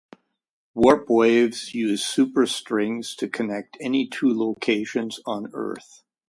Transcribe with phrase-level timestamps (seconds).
[0.73, 6.01] Warp Waves use superstrings to connect any two locations on Earth.